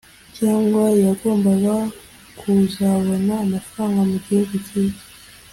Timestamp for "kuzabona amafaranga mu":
2.39-4.17